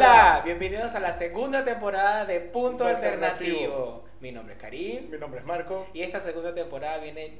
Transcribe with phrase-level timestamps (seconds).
[0.00, 3.58] Hola, bienvenidos a la segunda temporada de Punto Punto Alternativo.
[3.58, 4.04] Alternativo.
[4.20, 5.86] Mi nombre es Karim Mi nombre es Marco.
[5.92, 7.38] y esta segunda temporada viene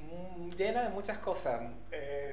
[0.59, 1.63] llena de muchas cosas.
[1.91, 2.30] Eh,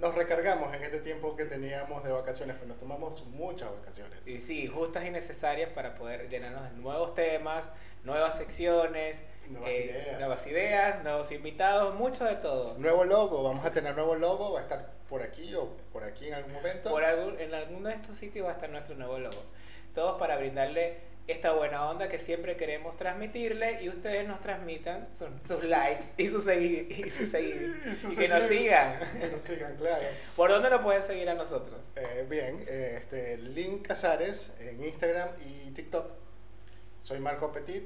[0.00, 4.18] nos recargamos en este tiempo que teníamos de vacaciones, pero nos tomamos muchas vacaciones.
[4.26, 7.70] Y sí, justas y necesarias para poder llenarnos de nuevos temas,
[8.04, 10.18] nuevas secciones, Nuevas eh, ideas.
[10.20, 12.78] nuevas ideas, nuevos invitados, mucho de todo.
[12.78, 16.28] Nuevo logo, vamos a tener nuevo logo, va a estar por aquí o por aquí
[16.28, 16.88] en algún momento.
[16.90, 19.42] Por algún, en alguno de estos sitios va a estar nuestro nuevo logo.
[19.94, 20.98] Todos para brindarle
[21.30, 26.28] esta buena onda que siempre queremos transmitirle y ustedes nos transmitan sus, sus likes y
[26.28, 29.00] sus seguir y sus seguir Y sus y que nos sigan.
[29.20, 30.06] Que nos sigan, claro.
[30.36, 31.80] ¿Por dónde nos pueden seguir a nosotros?
[31.96, 36.10] Eh, bien, eh, este, Link Casares en Instagram y TikTok.
[37.02, 37.84] Soy Marco Petit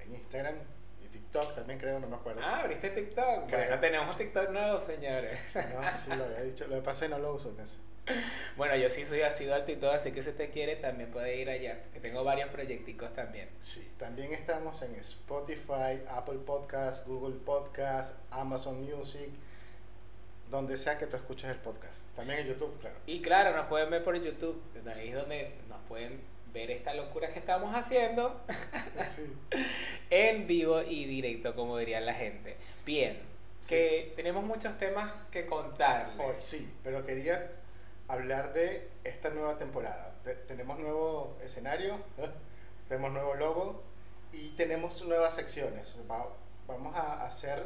[0.00, 0.56] en Instagram
[1.04, 2.40] y TikTok también creo, no me acuerdo.
[2.42, 3.46] Ah, abriste TikTok.
[3.46, 3.60] Creo.
[3.60, 5.38] Bueno, tenemos TikTok nuevo, señores.
[5.54, 7.78] No, sí lo había dicho, lo que pasa es que no lo uso casi.
[8.56, 11.50] Bueno, yo sí soy asiduo al TikTok, así que si usted quiere también puede ir
[11.50, 11.82] allá.
[11.92, 13.48] Que tengo varios proyecticos también.
[13.60, 19.28] Sí, también estamos en Spotify, Apple Podcast, Google Podcast, Amazon Music,
[20.50, 22.00] donde sea que tú escuches el podcast.
[22.14, 22.96] También en YouTube, claro.
[23.06, 24.60] Y claro, nos pueden ver por YouTube.
[24.86, 26.20] Ahí es donde nos pueden
[26.52, 28.40] ver esta locura que estamos haciendo.
[29.14, 29.30] Sí.
[30.10, 32.56] en vivo y directo, como dirían la gente.
[32.86, 33.18] Bien,
[33.68, 36.16] que tenemos muchos temas que contarles.
[36.18, 37.50] Oh, sí, pero quería
[38.08, 40.14] hablar de esta nueva temporada.
[40.24, 41.98] Te- tenemos nuevo escenario,
[42.88, 43.82] tenemos nuevo logo
[44.32, 45.96] y tenemos nuevas secciones.
[46.10, 46.28] Va-
[46.66, 47.64] vamos a hacer,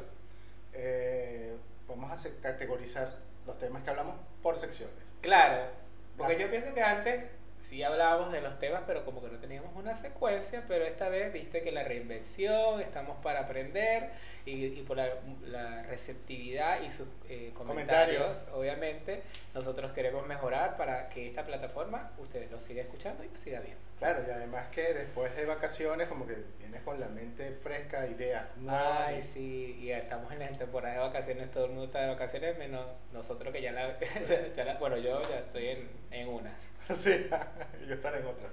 [0.72, 1.56] eh,
[1.88, 3.16] vamos a categorizar
[3.46, 5.12] los temas que hablamos por secciones.
[5.20, 5.70] Claro,
[6.16, 7.28] porque La- yo pienso que antes
[7.60, 11.32] sí hablábamos de los temas, pero como que no teníamos una secuencia, pero esta vez
[11.32, 14.10] viste que la reinvención, estamos para aprender
[14.46, 15.08] y, y por la,
[15.46, 18.48] la receptividad y sus eh, comentarios, Comentarios.
[18.54, 19.22] obviamente,
[19.54, 23.89] nosotros queremos mejorar para que esta plataforma ustedes lo siga escuchando y lo siga viendo.
[24.00, 28.46] Claro, y además que después de vacaciones como que vienes con la mente fresca, ideas
[28.56, 29.08] nuevas.
[29.08, 32.56] Ay, sí, y estamos en la temporada de vacaciones, todo el mundo está de vacaciones,
[32.58, 33.98] menos nosotros que ya la,
[34.56, 36.54] ya la- bueno, yo ya estoy en, en unas.
[36.96, 37.28] Sí,
[37.86, 38.50] yo estaré en otras.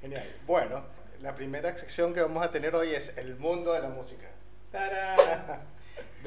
[0.00, 0.34] Genial.
[0.46, 0.82] Bueno,
[1.20, 4.26] la primera sección que vamos a tener hoy es el mundo de la música.
[4.72, 5.60] ¡Tarán!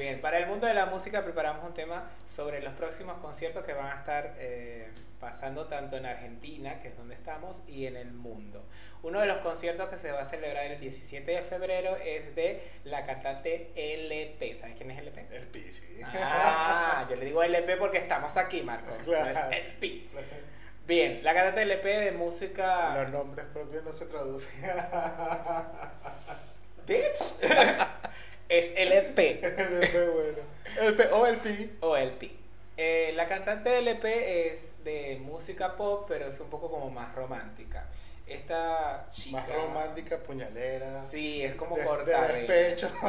[0.02, 3.72] Bien, para el mundo de la música preparamos un tema sobre los próximos conciertos que
[3.72, 4.88] van a estar eh,
[5.20, 8.64] pasando tanto en Argentina, que es donde estamos, y en el mundo.
[9.04, 12.64] Uno de los conciertos que se va a celebrar el 17 de febrero es de
[12.82, 14.56] la cantante LP.
[14.56, 15.28] ¿Sabes quién es LP?
[15.30, 16.00] El sí.
[16.04, 19.06] Ah, yo le digo LP porque estamos aquí, Marcos.
[19.06, 19.52] No es Claro.
[19.52, 20.08] LP.
[20.84, 22.96] Bien, la cantante LP de música...
[23.04, 24.50] Los nombres propios no se traducen.
[26.88, 27.36] Bitch.
[28.58, 29.40] es LP.
[29.42, 30.38] El P, bueno.
[30.80, 31.70] El P o el pi.
[31.80, 32.30] o LP.
[32.76, 37.14] Eh, la cantante de LP es de música pop, pero es un poco como más
[37.14, 37.86] romántica.
[38.26, 39.38] Esta chica.
[39.38, 41.02] Más romántica, puñalera.
[41.02, 42.28] Sí, es como de, corta.
[42.28, 42.90] de despecho.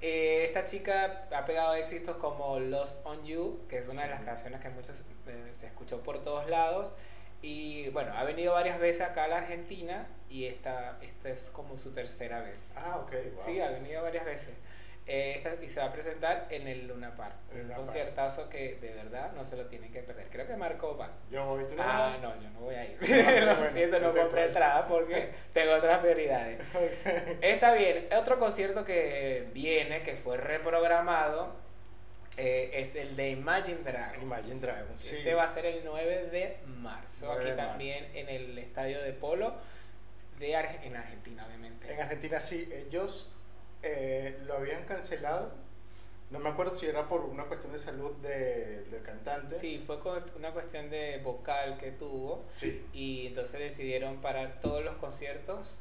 [0.00, 4.20] Eh, esta chica ha pegado éxitos como Lost on You, que es una de las
[4.20, 6.94] canciones que muchos eh, se escuchó por todos lados.
[7.42, 11.76] Y bueno, ha venido varias veces acá a la Argentina y esta, esta es como
[11.76, 12.72] su tercera vez.
[12.76, 13.12] ah, ok.
[13.12, 13.44] Wow.
[13.44, 14.54] Sí, ha venido varias veces.
[15.10, 17.34] Eh, esta- y se va a presentar en el Luna Park.
[17.54, 20.26] Un Luna conciertazo que de verdad no se lo tienen que perder.
[20.28, 21.10] Creo que Marco va.
[21.30, 22.20] Yo voy, tú no Ah, vas?
[22.20, 22.98] no, yo no voy a ir.
[23.00, 26.60] Ah, lo bueno, siento, no no compré entrada porque tengo otras prioridades.
[26.74, 27.38] Ok.
[27.40, 28.06] Está bien.
[28.18, 31.54] Otro concierto que viene, que fue reprogramado,
[32.38, 34.22] eh, es el de Imagine Dragons.
[34.22, 35.16] Imagine Dragons, sí.
[35.16, 37.26] Este va a ser el 9 de marzo.
[37.26, 37.70] 9 aquí de marzo.
[37.70, 39.54] también en el estadio de Polo
[40.38, 41.92] de Arge- en Argentina, obviamente.
[41.92, 43.32] En Argentina sí, ellos
[43.82, 45.52] eh, lo habían cancelado.
[46.30, 49.58] No me acuerdo si era por una cuestión de salud de- del cantante.
[49.58, 52.84] Sí, fue con una cuestión de vocal que tuvo Sí.
[52.92, 55.78] y entonces decidieron parar todos los conciertos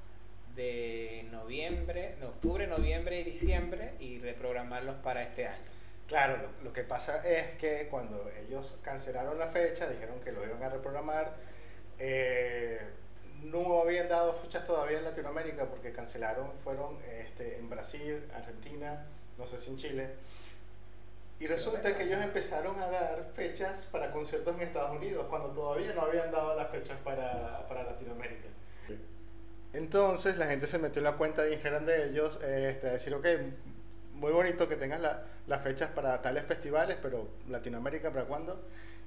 [0.56, 5.62] de noviembre, de octubre, noviembre y diciembre y reprogramarlos para este año.
[6.07, 10.45] Claro, lo, lo que pasa es que cuando ellos cancelaron la fecha, dijeron que lo
[10.45, 11.36] iban a reprogramar,
[12.00, 12.80] eh,
[13.44, 19.06] no habían dado fechas todavía en Latinoamérica porque cancelaron, fueron este, en Brasil, Argentina,
[19.38, 20.09] no sé si en Chile.
[21.39, 25.94] Y resulta que ellos empezaron a dar fechas para conciertos en Estados Unidos cuando todavía
[25.94, 28.48] no habían dado las fechas para, para Latinoamérica.
[29.74, 32.94] Entonces la gente se metió en la cuenta de Instagram de ellos eh, este, a
[32.94, 33.27] decir, ok,
[34.19, 38.62] muy bonito que tengas la- las fechas para tales festivales, pero Latinoamérica, ¿para cuándo?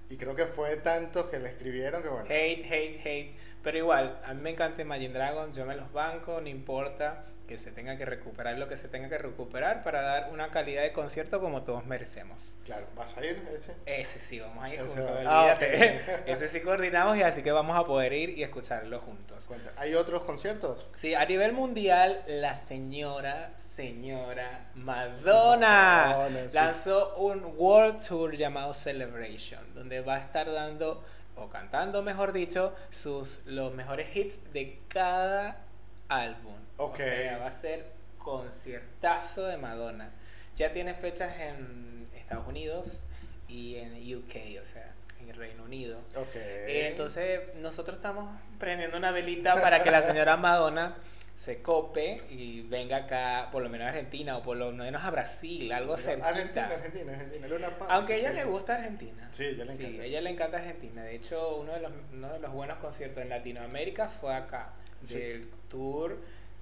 [0.09, 2.25] Y creo que fue tanto que le escribieron que bueno.
[2.29, 3.35] Hate, hate, hate.
[3.63, 7.59] Pero igual, a mí me encanta Imagine Dragons, yo me los banco, no importa que
[7.59, 10.93] se tenga que recuperar lo que se tenga que recuperar para dar una calidad de
[10.93, 12.57] concierto como todos merecemos.
[12.65, 13.75] Claro, ¿vas a ir ese?
[13.87, 15.17] Ese sí, vamos a ir Ese juntos.
[15.27, 15.59] Ah.
[16.27, 19.49] Ese sí coordinamos y así que vamos a poder ir y escucharlo juntos.
[19.77, 20.87] ¿Hay otros conciertos?
[20.95, 26.55] Sí, a nivel mundial, la señora, señora Madonna, Madonna, sí.
[26.55, 31.03] lanzó un World Tour llamado Celebration, donde va a estar dando,
[31.35, 35.65] o cantando mejor dicho, sus, los mejores hits de cada
[36.09, 36.60] álbum.
[36.81, 36.95] Ok.
[36.95, 37.87] O sea, va a ser
[38.19, 40.11] conciertazo de Madonna.
[40.57, 43.01] Ya tiene fechas en Estados Unidos
[43.49, 45.99] y en UK, o sea, en Reino Unido.
[46.17, 46.35] Ok.
[46.35, 48.29] Eh, Entonces, nosotros estamos
[48.59, 50.97] prendiendo una velita para que la señora Madonna
[51.37, 55.11] se cope y venga acá, por lo menos a Argentina o por lo menos a
[55.11, 56.29] Brasil, algo cerquita.
[56.29, 57.49] Argentina, Argentina, Argentina.
[57.49, 57.91] Luna Park.
[57.91, 59.29] Aunque a ella le gusta Argentina.
[59.33, 60.03] Sí, ella le encanta.
[60.03, 61.03] a ella le encanta Argentina.
[61.03, 64.73] De hecho, uno de los, uno de los buenos conciertos en Latinoamérica fue acá,
[65.03, 65.19] Sí.
[65.19, 66.19] del tour,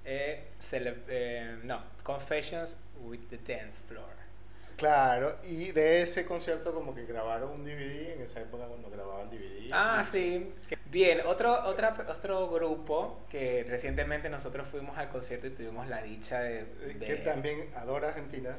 [0.09, 0.49] eh,
[1.07, 4.17] eh, no, Confessions with the Dance Floor.
[4.77, 9.29] Claro, y de ese concierto como que grabaron un DVD en esa época cuando grababan
[9.29, 9.69] DVD.
[9.73, 10.53] Ah, sí.
[10.89, 16.39] Bien, otro, otra, otro grupo que recientemente nosotros fuimos al concierto y tuvimos la dicha
[16.39, 18.57] de, Eh, de- Que también adora Argentina.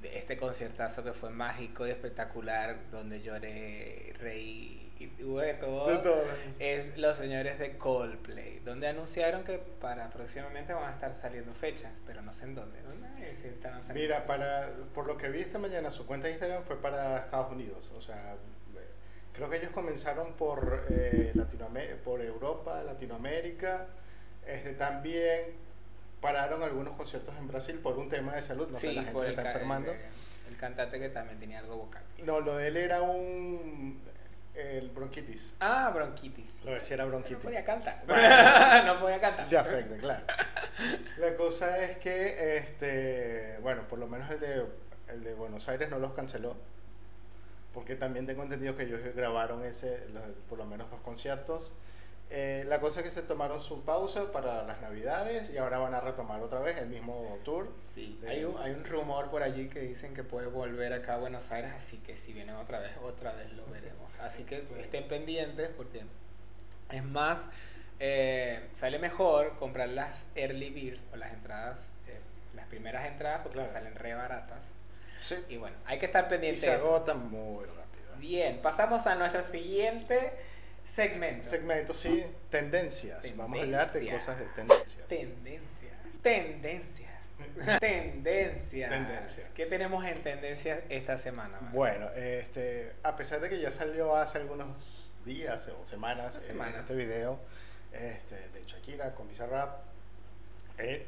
[0.00, 5.86] de este conciertazo que fue mágico y espectacular, donde lloré, reí y hubo de todo.
[5.90, 6.22] De todo.
[6.58, 11.92] Es los señores de Coldplay, donde anunciaron que para próximamente van a estar saliendo fechas,
[12.06, 12.82] pero no sé en dónde.
[12.82, 14.36] ¿Dónde es que estaban saliendo Mira, fechas?
[14.36, 17.90] para, por lo que vi esta mañana, su cuenta de Instagram fue para Estados Unidos.
[17.96, 18.78] O sea, eh,
[19.32, 23.86] creo que ellos comenzaron por, eh, Latinoamérica, por Europa, Latinoamérica.
[24.46, 25.44] Este, también
[26.20, 28.68] pararon algunos conciertos en Brasil por un tema de salud.
[28.70, 29.92] No sé, Sí, la gente se está enfermando.
[29.92, 29.98] el-
[30.50, 32.02] el cantante que también tenía algo vocal.
[32.24, 33.98] No, lo de él era un.
[34.54, 35.54] El bronquitis.
[35.60, 36.60] Ah, bronquitis.
[36.64, 37.44] Lo de si era No bronquitis.
[37.44, 38.02] podía cantar.
[38.06, 38.94] Bueno.
[38.94, 39.48] no podía cantar.
[39.48, 40.24] Ya afecta, claro.
[41.18, 44.66] La cosa es que, este, bueno, por lo menos el de,
[45.08, 46.56] el de Buenos Aires no los canceló.
[47.72, 51.72] Porque también tengo entendido que ellos grabaron ese, los- por lo menos dos conciertos.
[52.32, 55.94] Eh, la cosa es que se tomaron su pausa para las navidades y ahora van
[55.94, 57.72] a retomar otra vez el mismo tour.
[57.92, 61.14] Sí, de- hay un, hay un rumor por allí que dicen que puede volver acá
[61.14, 64.14] a Buenos Aires, así que si vienen otra vez, otra vez lo veremos.
[64.20, 66.04] Así que estén pendientes porque
[66.90, 67.48] es más,
[67.98, 72.20] eh, sale mejor comprar las early beers o las entradas, eh,
[72.54, 73.72] las primeras entradas porque Claro.
[73.72, 74.66] salen re baratas.
[75.20, 75.34] Sí.
[75.48, 76.60] Y bueno, hay que estar Y pendientes.
[76.62, 77.80] se agotan muy rápido.
[78.18, 80.32] Bien, pasamos a nuestro siguiente
[80.84, 81.42] segmento.
[81.42, 83.24] Segmento, sí, tendencias.
[83.36, 85.08] Vamos a hablar de cosas de tendencias.
[85.08, 85.92] Tendencias.
[86.22, 87.10] Tendencias.
[87.80, 88.90] Tendencias.
[88.90, 89.50] Tendencias.
[89.54, 91.58] ¿Qué tenemos en tendencias esta semana?
[91.72, 96.80] Bueno, este, a pesar de que ya salió hace algunos días o semanas eh, semana.
[96.80, 97.38] este video
[97.92, 99.80] este, de Shakira con Bizarrap,
[100.78, 101.06] eh,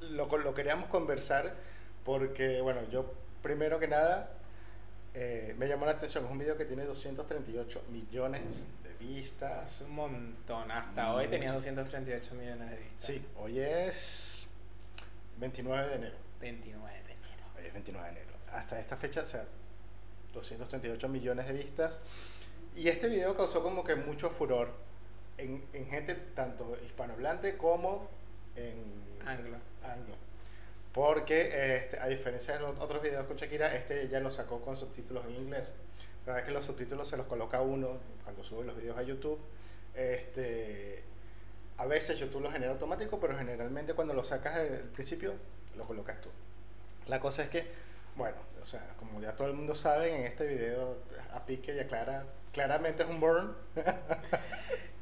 [0.00, 1.54] lo, lo queríamos conversar
[2.04, 3.12] porque, bueno, yo
[3.42, 4.30] primero que nada
[5.14, 8.42] eh, me llamó la atención, es un video que tiene 238 millones
[8.82, 9.80] de vistas.
[9.80, 10.70] Es un montón.
[10.70, 13.02] Hasta hoy tenía 238 millones de vistas.
[13.02, 14.46] Sí, hoy es
[15.38, 16.16] 29 de enero.
[16.40, 17.44] 29 de enero.
[17.56, 18.32] Hoy es 29 de enero.
[18.52, 19.44] Hasta esta fecha, o sea,
[20.32, 21.98] 238 millones de vistas.
[22.74, 24.72] Y este video causó como que mucho furor
[25.36, 28.08] en, en gente tanto hispanohablante como
[28.56, 29.58] en Anglo.
[29.82, 30.16] anglo.
[30.92, 34.76] Porque este, a diferencia de los otros videos con Shakira, este ya lo sacó con
[34.76, 35.72] subtítulos en inglés.
[36.26, 39.02] La verdad es que los subtítulos se los coloca uno cuando sube los videos a
[39.02, 39.38] YouTube.
[39.94, 41.02] Este,
[41.78, 45.34] a veces YouTube lo genera automático, pero generalmente cuando lo sacas al principio,
[45.76, 46.28] lo colocas tú.
[47.06, 47.66] La cosa es que,
[48.16, 50.98] bueno, o sea, como ya todo el mundo sabe, en este video
[51.32, 53.56] a pique y aclara, claramente es un burn.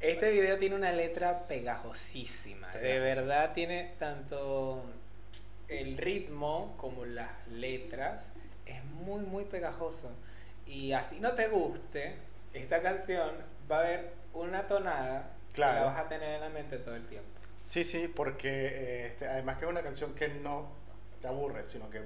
[0.01, 2.73] Este video tiene una letra pegajosísima.
[2.73, 4.83] De verdad tiene tanto
[5.71, 8.29] el ritmo como las letras.
[8.65, 10.11] Es muy, muy pegajoso.
[10.65, 12.15] Y así no te guste
[12.53, 13.31] esta canción,
[13.69, 15.79] va a haber una tonada que Claro.
[15.79, 17.27] la vas a tener en la mente todo el tiempo.
[17.63, 20.67] Sí, sí, porque eh, este, además que es una canción que no
[21.21, 22.01] te aburre, sino que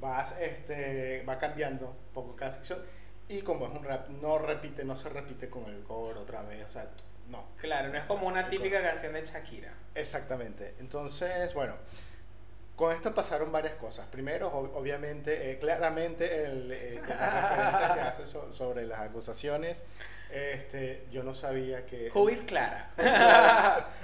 [0.00, 2.80] vas, este, va cambiando un poco cada sección.
[3.28, 6.64] Y como es un rap, no repite, no se repite con el coro otra vez,
[6.66, 6.90] o sea,
[7.30, 7.44] no.
[7.56, 9.72] Claro, no es como una típica canción de Shakira.
[9.94, 10.74] Exactamente.
[10.78, 11.74] Entonces, bueno,
[12.76, 14.06] con esto pasaron varias cosas.
[14.08, 19.00] Primero, ob- obviamente, eh, claramente, el, eh, con las referencias que hace so- sobre las
[19.00, 19.82] acusaciones,
[20.30, 22.10] este, yo no sabía que...
[22.12, 22.90] Who is Clara?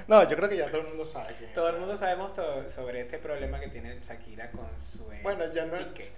[0.06, 1.46] No, yo creo que ya todo el mundo sabe que...
[1.48, 5.22] Todo el mundo sabemos todo sobre este problema que tiene Shakira con su ex.
[5.24, 5.84] Bueno, ya no es...
[5.86, 6.10] Piqué.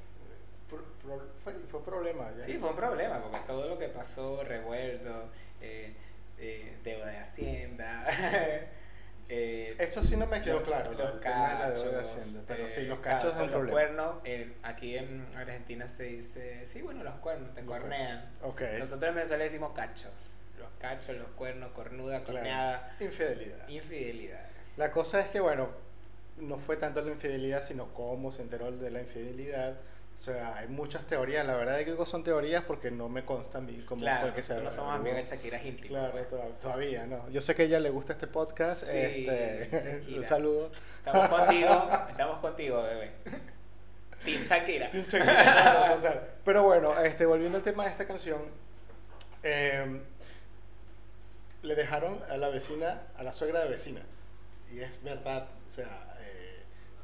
[0.69, 2.31] pro- pro- fue, fue problema.
[2.37, 2.45] ya.
[2.45, 5.31] Sí, fue un problema, porque todo lo que pasó, revuelto,
[5.63, 5.95] eh,
[6.39, 8.05] eh, deuda de Hacienda,
[9.29, 11.95] eh, Eh, Eso sí no me quedó los- claro, Los la cachos.
[11.95, 13.73] Hacienda, pero sí, eh, los cachos son los problema.
[13.73, 14.17] cuernos.
[14.25, 18.31] eh, aquí en Argentina se dice, sí, bueno, los cuernos, te cornean.
[18.43, 18.63] Ok.
[18.79, 20.35] Nosotros en Venezuela decimos cachos.
[20.59, 22.39] Los cachos, los cuernos, cornuda, Claro.
[22.41, 23.69] corneada, Infidelidad.
[23.69, 24.49] infidelidades.
[24.77, 25.71] La cosa es que, bueno,
[26.39, 29.77] no fue tanto la infidelidad, sino cómo se enteró de la infidelidad.
[30.15, 31.45] O sea, hay muchas teorías.
[31.47, 34.43] La verdad es que son teorías porque no me constan bien cómo claro, fue que
[34.43, 35.89] se no somos amigas de Shakira íntimo.
[35.89, 36.29] Claro, pues.
[36.29, 37.29] toda- todavía no.
[37.31, 38.85] Yo sé que a ella le gusta este podcast.
[38.85, 40.71] Sí, este, un saludo.
[41.05, 43.11] Estamos contigo, estamos contigo, bebé.
[44.25, 44.91] Team Shakira.
[44.91, 46.11] Team Shakira, no.
[46.45, 48.43] Pero bueno, este, volviendo al tema de esta canción,
[49.43, 50.03] eh,
[51.63, 54.03] le dejaron a la vecina, a la suegra de vecina.
[54.71, 56.12] Y es verdad, o sea,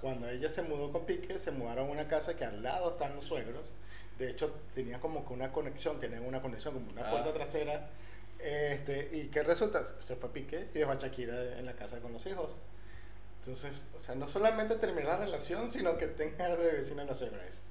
[0.00, 3.14] cuando ella se mudó con Pique, se mudaron a una casa que al lado están
[3.14, 3.70] los suegros.
[4.18, 7.10] De hecho, tenía como que una conexión, tienen una conexión, como una Ah.
[7.10, 7.88] puerta trasera.
[8.40, 12.12] Este, y qué resulta, se fue Pique y dejó a Shakira en la casa con
[12.12, 12.54] los hijos.
[13.40, 17.44] Entonces, o sea, no solamente terminó la relación, sino que tenga de vecina suegra.
[17.46, 17.62] Es,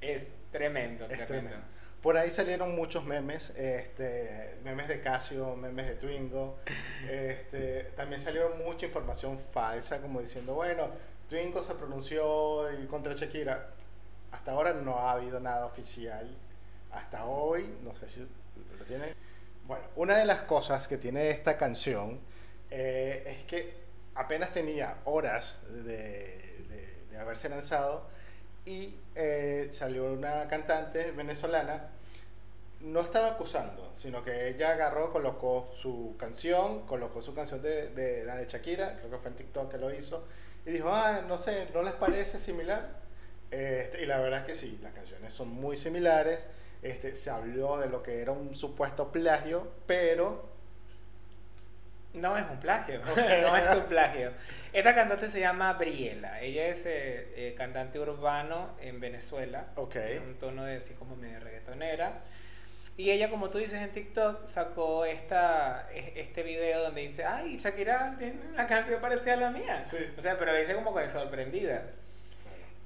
[0.00, 1.26] Es tremendo, es tremendo.
[1.26, 1.58] tremendo.
[2.02, 6.58] Por ahí salieron muchos memes, este, memes de Casio, memes de Twingo.
[7.10, 10.88] Este, también salieron mucha información falsa, como diciendo, bueno,
[11.28, 13.70] Twingo se pronunció y contra Shakira.
[14.32, 16.28] Hasta ahora no ha habido nada oficial.
[16.92, 19.14] Hasta hoy, no sé si lo tiene.
[19.66, 22.18] Bueno, una de las cosas que tiene esta canción
[22.70, 23.74] eh, es que
[24.14, 25.82] apenas tenía horas de,
[26.68, 28.06] de- de haberse lanzado
[28.64, 31.88] y eh, salió una cantante venezolana,
[32.80, 38.24] no estaba acusando, sino que ella agarró, colocó su canción, colocó su canción de, de
[38.24, 40.24] la de Shakira, creo que fue en TikTok que lo hizo,
[40.68, 42.88] y dijo, ah, no sé, ¿no les parece similar?
[43.50, 46.46] Este, y la verdad es que sí, las canciones son muy similares,
[46.82, 50.48] este, se habló de lo que era un supuesto plagio, pero
[52.14, 53.16] No es un plagio, Ok.
[53.42, 54.32] no es un plagio.
[54.72, 59.92] Esta cantante se llama Briela, ella es eh, eh, cantante urbano en Venezuela, Ok.
[59.92, 62.20] Tiene un tono de así como medio reggaetonera.
[62.98, 67.56] Y ella, como tú dices en TikTok, sacó esta, e- este video donde dice, ay,
[67.56, 69.84] Shakira tiene una canción parecida a la mía.
[69.88, 69.98] Sí.
[70.18, 71.84] O sea, pero dice como que sorprendida.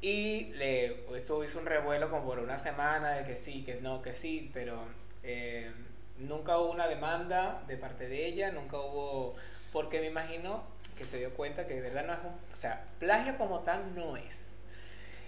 [0.02, 4.02] Y le, esto hizo un revuelo como por una semana de que sí, que no,
[4.02, 4.84] que sí, pero
[5.22, 5.72] eh,
[6.18, 9.34] nunca hubo una demanda de parte de ella, nunca hubo,
[9.72, 10.62] porque me imagino
[10.96, 13.94] que se dio cuenta que de verdad no es un, o sea, plagio como tal
[13.94, 14.50] no es,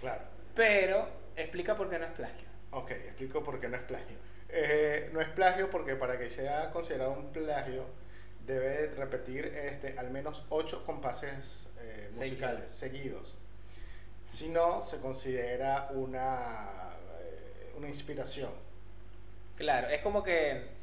[0.01, 0.21] Claro.
[0.53, 2.47] pero explica por qué no es plagio.
[2.71, 4.17] Ok, explico por qué no es plagio.
[4.49, 7.85] Eh, no es plagio porque para que sea considerado un plagio
[8.45, 13.35] debe repetir este, al menos ocho compases eh, musicales seguidos.
[14.29, 16.69] Si no, se considera una,
[17.21, 18.51] eh, una inspiración.
[19.55, 20.74] Claro, es como que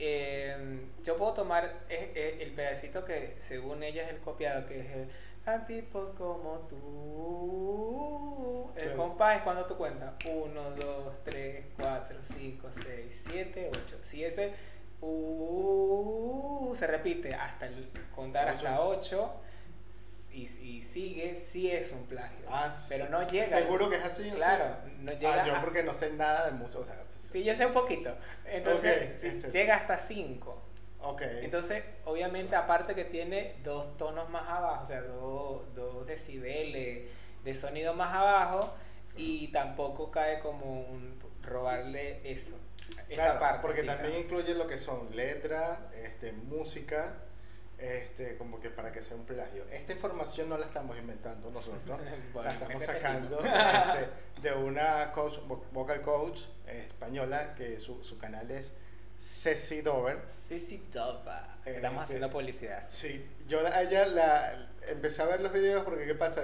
[0.00, 4.80] eh, yo puedo tomar eh, eh, el pedacito que según ella es el copiado, que
[4.80, 5.08] es el
[5.46, 8.70] a tipos como tú.
[8.76, 13.98] El compás es cuando tú cuentas 1, 2, 3, 4, 5, 6, 7, 8.
[14.02, 14.52] Si ese
[15.00, 18.56] uh, se repite hasta el contar Ocho.
[18.56, 19.34] hasta 8
[20.32, 22.46] y, y sigue, sí es un plagio.
[22.48, 23.46] Ah, pero no llega.
[23.46, 24.30] Seguro que es así.
[24.30, 26.80] Claro, no llega Ah, yo a- porque no sé nada de música.
[26.80, 28.16] O sea, pues, Sí, yo sé un poquito.
[28.44, 30.62] Entonces, sí, llega hasta 5.
[31.02, 31.22] ok.
[31.42, 37.08] Entonces, obviamente, aparte que tiene dos tonos más abajo, o sea, dos, dos decibeles
[37.44, 38.74] de sonido más abajo,
[39.16, 42.56] y tampoco cae como un robarle eso,
[43.08, 43.60] esa parte.
[43.62, 47.14] Porque también incluye lo que son letra, este, música,
[47.80, 49.64] este, como que para que sea un plagio.
[49.70, 51.98] Esta información no la estamos inventando nosotros,
[52.32, 54.08] Bueno, la estamos me sacando este,
[54.42, 58.72] de una coach, vo- vocal coach eh, española que su, su canal es
[59.20, 60.20] Ceci Dover.
[60.26, 61.56] Sissy Dova.
[61.64, 62.82] Estamos Este, haciendo publicidad.
[62.88, 66.42] Sí, yo a ella la empecé a ver los videos porque qué pasa,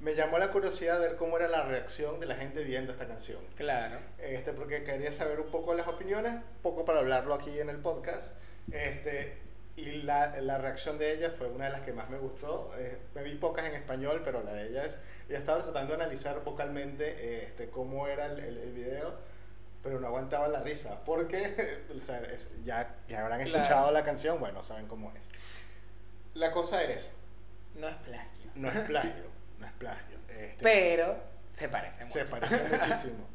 [0.00, 3.06] me llamó la curiosidad de ver cómo era la reacción de la gente viendo esta
[3.06, 3.38] canción.
[3.56, 3.98] Claro.
[4.18, 8.34] este, porque quería saber un poco las opiniones, poco para hablarlo aquí en el podcast.
[8.72, 9.38] Este,
[9.76, 12.72] y la, la reacción de ella fue una de las que más me gustó.
[12.78, 14.96] Eh, me vi pocas en español, pero la de ella es.
[15.28, 19.14] Ella estaba tratando de analizar vocalmente eh, este, cómo era el, el, el video,
[19.82, 23.56] pero no aguantaba la risa, porque o sea, es- ya, ya habrán Claro.
[23.62, 25.28] escuchado la canción, bueno, saben cómo es.
[26.34, 27.10] La cosa es,
[27.74, 28.50] No es plagio.
[28.54, 29.24] no es plagio,
[29.58, 30.16] no es plagio.
[30.28, 31.16] este, Pero
[31.52, 32.12] se parece mucho.
[32.12, 33.26] se parece muchísimo.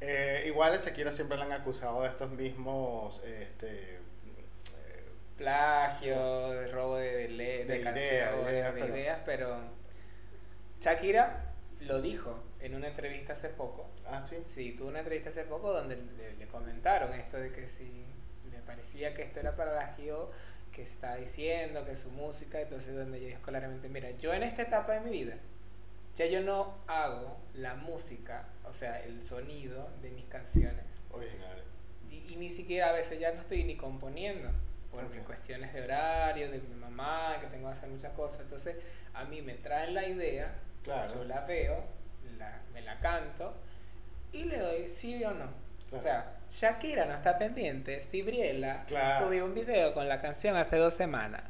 [0.00, 4.00] Eh, igual a Shakira siempre la han acusado de estos mismos este,
[5.42, 9.56] plagio, de robo de, de, De canciones, de pero- ideas, pero
[10.80, 13.88] Shakira lo dijo en una entrevista hace poco.
[14.06, 14.36] ah, sí.
[14.46, 18.04] Sí, tuvo una entrevista hace poco donde le, le comentaron esto de que si
[18.52, 20.30] le parecía que esto era plagio
[20.70, 24.42] que se estaba diciendo, que su música, entonces donde yo dije claramente, mira, yo en
[24.42, 25.34] esta etapa de mi vida,
[26.14, 30.84] ya yo no hago la música, o sea, el sonido de mis canciones.
[31.10, 31.64] Originales.
[32.10, 34.48] Y, y ni siquiera a veces ya no estoy ni componiendo,
[34.92, 35.26] porque Ok.
[35.26, 38.40] cuestiones de horario, de mi mamá, que tengo que hacer muchas cosas.
[38.42, 38.76] Entonces,
[39.14, 41.12] a mí me traen la idea, Claro.
[41.14, 41.82] yo la veo,
[42.38, 43.54] la, me la canto
[44.32, 45.46] y le doy sí o no.
[45.90, 49.26] O sea, Shakira no está pendiente, si Briela Claro.
[49.26, 51.42] subió un video con la canción hace dos semanas.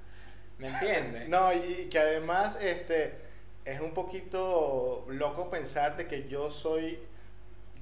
[0.59, 1.29] ¿Me entiendes?
[1.29, 3.15] No, y que además este,
[3.65, 6.99] es un poquito loco pensar de que yo soy,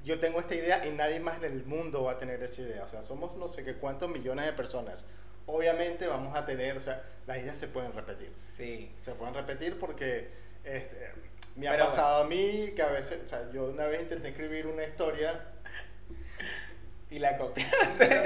[0.04, 2.84] yo tengo esta idea y nadie más en el mundo va a tener esa idea.
[2.84, 5.06] O sea, somos no sé qué cuántos millones de personas.
[5.46, 8.32] Obviamente vamos a tener, o sea, las ideas se pueden repetir.
[8.46, 8.92] Sí.
[9.00, 10.28] Se pueden repetir porque
[10.64, 11.10] este,
[11.56, 14.28] me ha Pero pasado a mí que a veces, o sea, yo una vez intenté
[14.28, 15.40] escribir una historia
[17.10, 17.66] Y la copia.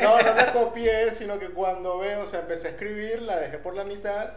[0.03, 3.59] No, no la copié, sino que cuando veo, o sea, empecé a escribir, la dejé
[3.59, 4.31] por la mitad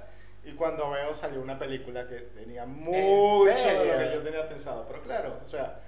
[0.46, 4.86] y cuando veo salió una película que tenía mucho de lo que yo tenía pensado.
[4.88, 5.82] Pero claro, o sea,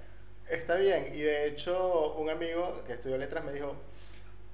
[0.46, 1.12] está bien.
[1.14, 3.74] Y de hecho, un amigo que estudió letras me dijo,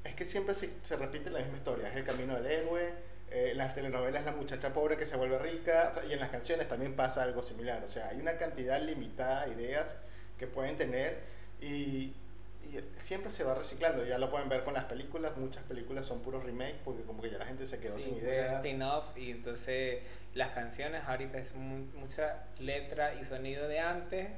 [0.07, 2.93] es que siempre se, se repite la misma historia, es el camino del héroe.
[3.31, 6.21] eh, en las telenovelas la muchacha pobre que se vuelve rica o sea, y en
[6.21, 7.83] las canciones también pasa algo similar.
[7.83, 9.97] O sea, hay una cantidad limitada de ideas
[10.39, 11.19] que pueden tener
[11.61, 12.15] y,
[12.63, 14.05] y siempre se va reciclando.
[14.05, 15.37] Ya lo pueden ver con las películas.
[15.37, 18.17] Muchas películas son puros remake porque como que ya la gente se quedó Sí, sin
[18.19, 18.57] ideas.
[18.57, 20.03] spin-off, y entonces
[20.35, 24.29] las canciones ahorita es mu- mucha letra y sonido de antes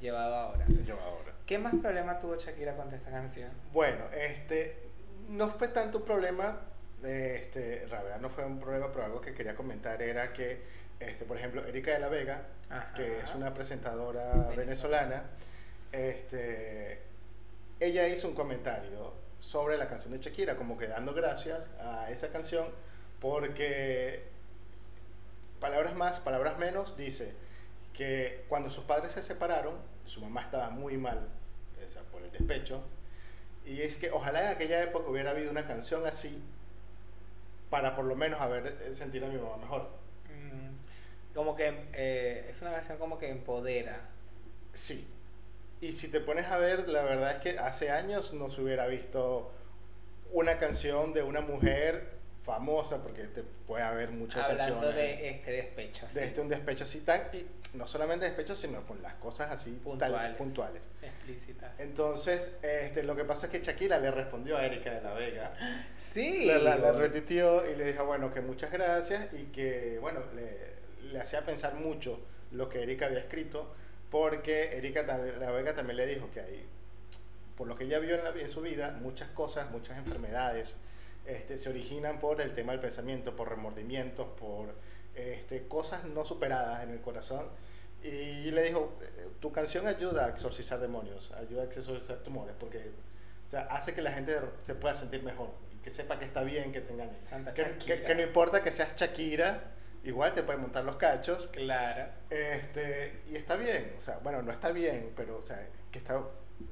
[0.00, 0.64] llevado ahora.
[0.86, 1.32] Yo ahora.
[1.46, 3.50] ¿Qué más problema tuvo Shakira con esta canción?
[3.72, 4.76] Bueno, este
[5.28, 6.60] no fue tanto un problema,
[7.02, 10.62] de, este, realidad no fue un problema, pero algo que quería comentar era que,
[11.00, 12.94] este, por ejemplo, Erika de la Vega, Ajá.
[12.94, 14.56] que es una presentadora Venezolana.
[14.56, 15.22] venezolana,
[15.92, 17.02] este,
[17.80, 22.28] ella hizo un comentario sobre la canción de Shakira, como que dando gracias a esa
[22.28, 22.66] canción,
[23.20, 24.24] porque
[25.60, 27.32] palabras más, palabras menos, dice
[27.92, 31.28] que cuando sus padres se separaron, su mamá estaba muy mal
[31.84, 32.82] o sea, por el despecho,
[33.66, 36.42] y es que ojalá en aquella época hubiera habido una canción así
[37.70, 39.88] para por lo menos haber eh, sentir a mi mamá mejor.
[40.30, 44.00] Mm, Como que eh, es una canción como que empodera.
[44.72, 45.08] Sí.
[45.80, 48.86] Y si te pones a ver, la verdad es que hace años no se hubiera
[48.86, 49.52] visto
[50.32, 52.15] una canción de una mujer
[52.56, 56.06] famosa, porque te puede haber muchas Hablando canciones de este despecho.
[56.14, 57.44] de este un despecho así tan, y
[57.76, 60.36] no solamente despecho, sino con las cosas así tal- Puntuales.
[60.36, 60.82] puntuales.
[61.02, 61.78] explícitas.
[61.80, 65.52] Entonces, este, lo que pasa es que Shakira le respondió a Erika de la Vega,
[65.96, 66.44] Sí.
[66.46, 70.76] la- la bo- repitió y le dijo, bueno, que muchas gracias y que, bueno, le,
[71.10, 72.20] le hacía pensar mucho
[72.52, 73.74] lo que Erika había escrito,
[74.08, 76.64] porque Erika de la Vega también le dijo que hay,
[77.56, 80.76] por lo que ella vio en, la- en su vida, muchas cosas, muchas enfermedades
[81.26, 84.74] este, se originan por el tema del pensamiento, por remordimientos, por
[85.14, 87.48] este, cosas no superadas en el corazón.
[88.02, 92.90] Y le dijo, eh, tu canción ayuda a exorcizar demonios, ayuda a exorcizar tumores, porque
[93.46, 96.42] o sea, hace que la gente se pueda sentir mejor y que sepa que está
[96.42, 97.16] bien que te engañes.
[97.18, 99.72] Santa Que, que- que no importa que seas Shakira,
[100.04, 101.48] igual te pueden montar los cachos.
[101.48, 102.10] Claro.
[102.30, 106.20] Este, y está bien, o sea, bueno, no está bien, pero o sea, que está,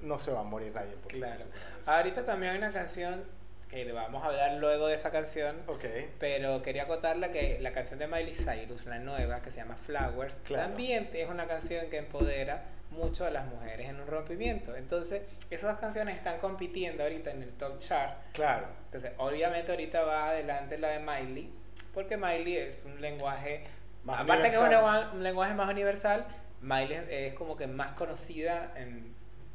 [0.03, 0.93] no se va a morir nadie.
[0.95, 1.45] por Claro.
[1.87, 3.25] Ahorita también hay una canción
[3.75, 5.57] que le vamos a hablar luego de esa canción.
[5.67, 5.85] Ok,
[6.21, 10.37] Pero quería acotarla que la canción de Miley Cyrus, la nueva, que se llama Flowers,
[10.45, 10.69] Claro.
[10.69, 14.77] también es una canción que empodera mucho a las mujeres en un rompimiento.
[14.77, 18.17] Entonces, esas dos canciones están compitiendo ahorita en el top chart.
[18.33, 18.69] claro.
[18.87, 21.51] Entonces, obviamente ahorita va adelante la de Miley,
[21.93, 23.65] porque Miley es un lenguaje,
[24.05, 25.11] Más aparte que es un, universal.
[25.15, 26.27] un lenguaje más universal,
[26.61, 29.13] Miley es como que más conocida en,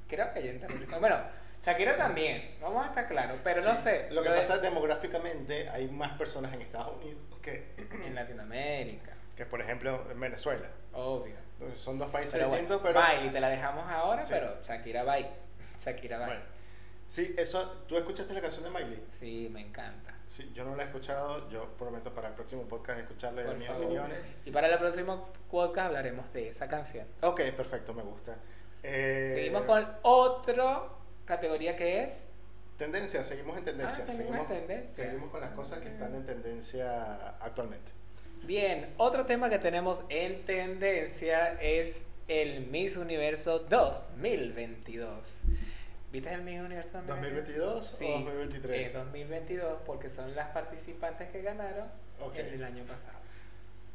[0.09, 0.59] creo que ya en.
[0.99, 1.17] Bueno,
[1.61, 4.07] Shakira también, vamos a estar claros, pero no sé.
[4.11, 7.73] Lo que pasa es demográficamente hay más personas en Estados Unidos que,
[8.05, 10.67] en Latinoamérica, que por ejemplo, en Venezuela.
[10.93, 11.35] obvio.
[11.59, 13.01] Entonces son dos países Pero bueno, distintos, pero...
[13.05, 14.31] Miley te la dejamos ahora, Sí.
[14.33, 15.27] pero Shakira bye.
[15.77, 16.27] Shakira bye.
[16.27, 16.41] Bueno,
[17.07, 19.03] sí, eso, ¿tú escuchaste la canción de Miley?
[19.09, 20.13] Sí, me encanta.
[20.25, 23.67] Sí, yo no la he escuchado, yo prometo para el próximo podcast escucharle Por mis
[23.67, 23.83] favor.
[23.83, 24.31] opiniones.
[24.45, 27.05] Y para el próximo podcast hablaremos de esa canción.
[27.23, 28.37] Ok, perfecto, me gusta.
[28.83, 30.83] Eh, Seguimos con otra
[31.33, 32.25] categoría que es
[32.77, 34.05] Tendencia, seguimos en tendencia.
[34.07, 35.05] Ah, seguimos en tendencia.
[35.05, 37.91] seguimos con las cosas que están en tendencia actualmente.
[38.43, 45.41] Bien, otro tema que tenemos en tendencia es el Miss Universo 2022.
[46.11, 48.87] ¿Viste el Miss Universo ¿2022 Sí, o 2023?
[48.87, 51.87] Es 2022 porque son las participantes que ganaron
[52.21, 52.37] Ok.
[52.37, 53.17] el del año pasado.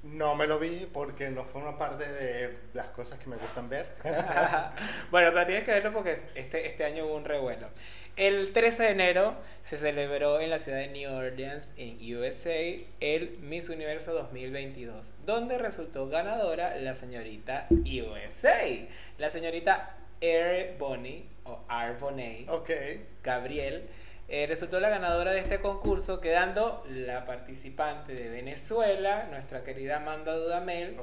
[0.04, 3.86] No me lo vi porque no forma parte de las cosas que me gustan ver.
[5.10, 7.68] bueno, pero tienes que verlo porque este, este año hubo un revuelo.
[8.16, 12.60] El 13 de enero se celebró en la ciudad de New Orleans, en USA,
[13.00, 18.60] el Miss Universo 2022, donde resultó ganadora la señorita USA,
[19.18, 23.04] la señorita Air Bonnie o Arbonne okay.
[23.22, 23.88] Gabriel
[24.28, 30.34] eh, resultó la ganadora de este concurso, quedando la participante de Venezuela, nuestra querida Amanda
[30.34, 30.96] Dudamel,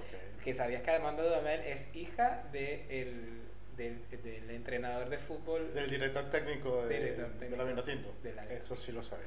[0.44, 3.42] que sabías que Amanda Dudamel es hija de el,
[3.78, 5.74] del, entrenador de fútbol.
[5.74, 8.14] Del director técnico de, de la Vinotinto.
[8.50, 9.26] Eso sí lo sabía.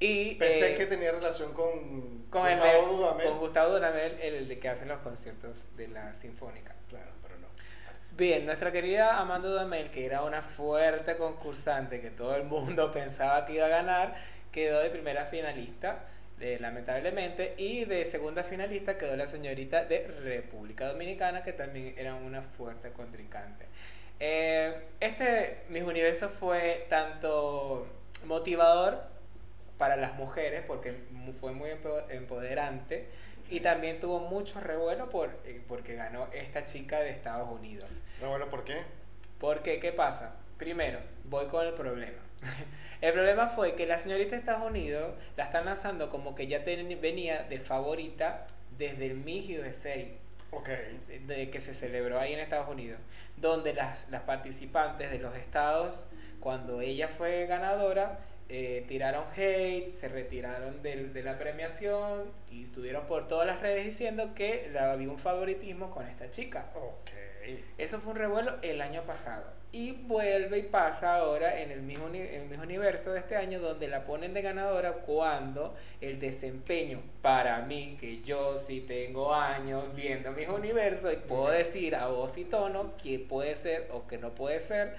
[0.00, 3.26] Y, Pensé eh, que tenía relación con, con Gustavo Dudamel.
[3.26, 6.74] Con Gustavo Dudamel, el de que hace los conciertos de la Sinfónica.
[8.20, 13.46] Bien, nuestra querida Amanda Dudamel, que era una fuerte concursante que todo el mundo pensaba
[13.46, 14.14] que iba a ganar,
[14.52, 16.04] quedó de primera finalista,
[16.38, 22.14] eh, lamentablemente, y de segunda finalista quedó la señorita de República Dominicana, que también era
[22.14, 23.64] una fuerte contrincante.
[24.18, 27.86] Eh, este Miss Universo fue tanto
[28.26, 29.02] motivador
[29.78, 30.92] para las mujeres, porque
[31.40, 31.70] fue muy
[32.10, 33.08] empoderante,
[33.50, 37.90] y también tuvo mucho revuelo por, eh, porque ganó esta chica de Estados Unidos.
[38.20, 38.82] ¿Revuelo por qué?
[39.38, 40.36] Porque, ¿qué pasa?
[40.56, 42.18] Primero, voy con el problema.
[43.00, 46.60] el problema fue que la señorita de Estados Unidos la están lanzando como que ya
[46.60, 48.46] venía de favorita
[48.78, 49.96] desde el Miss USA.
[50.52, 51.00] Okay.
[51.26, 52.98] De, que se celebró ahí en Estados Unidos,
[53.36, 56.06] donde las, las participantes de los estados,
[56.40, 58.18] cuando ella fue ganadora,
[58.52, 64.34] eh, tiraron hate, se retiraron de la premiación y estuvieron por todas las redes diciendo
[64.34, 66.66] que había un favoritismo con esta chica.
[66.74, 67.64] Okay.
[67.78, 69.44] Eso fue un revuelo el año pasado.
[69.70, 73.86] Y vuelve y pasa ahora en el mismo, el mismo universo de este año donde
[73.86, 80.32] la ponen de ganadora cuando el desempeño para mí, que yo sí tengo años viendo
[80.32, 84.34] mis universos y puedo decir a voz y tono que puede ser o que no
[84.34, 84.96] puede ser,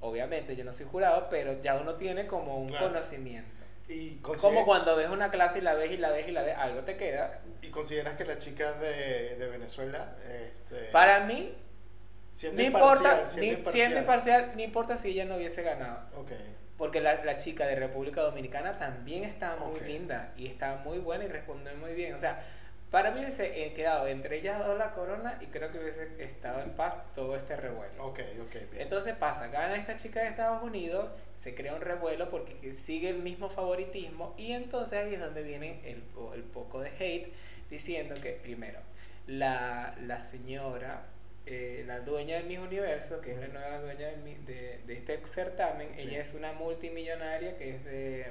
[0.00, 3.50] obviamente yo no soy jurado, pero ya uno tiene como un conocimiento.
[3.88, 6.56] Y como cuando ves una clase y la ves y la ves y la ves,
[6.56, 7.40] algo te queda.
[7.60, 10.16] ¿Y consideras que la chica de, de Venezuela...
[10.28, 11.54] Este, Para mí,
[12.52, 14.52] no importa, siendo, imparcial.
[14.54, 16.06] no importa si ella no hubiese ganado.
[16.20, 16.56] Okay.
[16.78, 21.24] Porque la, la, chica de República Dominicana también está muy linda y está muy buena
[21.24, 22.14] y responde muy bien.
[22.14, 22.42] O sea,
[22.90, 26.70] para mí hubiese quedado entre ellas dos la corona y creo que hubiese estado en
[26.70, 28.04] paz todo este revuelo.
[28.04, 28.82] Ok, ok, bien.
[28.82, 33.22] Entonces pasa, gana esta chica de Estados Unidos, se crea un revuelo porque sigue el
[33.22, 36.02] mismo favoritismo y entonces ahí es donde viene el,
[36.34, 37.32] el poco de hate
[37.70, 38.80] diciendo que primero,
[39.26, 41.04] la, la señora,
[41.46, 45.88] eh, la dueña de Miss Universo, que es la nueva dueña de, de, este certamen,
[45.96, 48.26] ella es una multimillonaria que es de...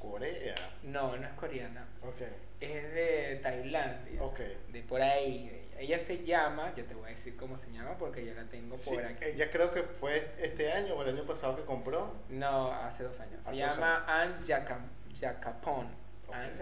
[0.00, 0.54] Corea.
[0.82, 1.86] No, no es coreana.
[2.02, 4.20] Okay es de Tailandia.
[4.68, 5.66] De por ahí.
[5.78, 8.76] Ella se llama, yo te voy a decir cómo se llama porque ya la tengo
[8.76, 9.24] por aquí.
[9.24, 12.12] Ella creo que fue este año o el año pasado que compró.
[12.28, 13.44] No, hace dos años.
[13.46, 15.88] se llama Anne Jacapon.
[16.32, 16.52] Anne.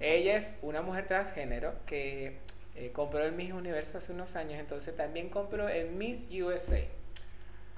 [0.00, 2.40] Ella es una mujer transgénero que
[2.74, 6.80] eh, compró el Miss Universo hace unos años, entonces también compró el Miss USA.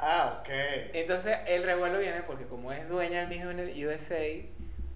[0.03, 0.49] Ah, ok.
[0.95, 4.25] Entonces el revuelo viene porque como es dueña del Miss USA,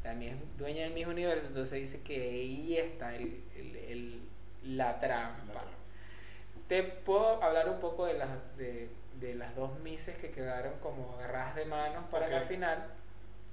[0.02, 4.22] también es dueña del mismo universo, entonces dice que ahí está el, el,
[4.62, 5.62] la trampa.
[6.68, 8.88] Te puedo hablar un poco de las, de,
[9.20, 12.86] de las dos mises que quedaron como agarradas de manos para la final.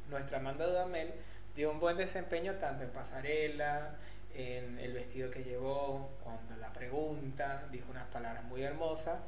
[0.10, 1.14] Nuestra Amanda Dudamel
[1.54, 3.96] dio un buen desempeño tanto en pasarela,
[4.34, 9.20] en el vestido que llevó, cuando la pregunta, dijo unas palabras muy hermosas.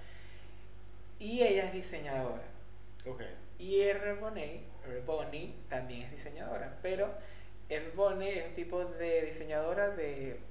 [1.24, 2.44] Y ella es diseñadora.
[3.06, 3.34] Okay.
[3.58, 4.16] Y R.
[5.06, 7.10] Bonnie también es diseñadora, pero
[7.96, 10.42] Bonnie es un tipo de diseñadora de,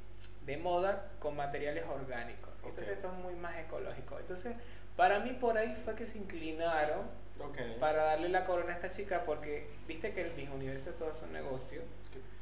[0.47, 2.51] de moda con materiales orgánicos.
[2.65, 4.21] Entonces son muy más ecológicos.
[4.21, 4.55] Entonces,
[4.97, 7.07] para mí por ahí fue que se inclinaron
[7.79, 11.21] para darle la corona a esta chica porque viste que el mismo universo todo es
[11.21, 11.83] un negocio.